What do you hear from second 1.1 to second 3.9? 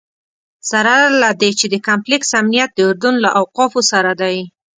له دې چې د کمپلکس امنیت د اردن له اوقافو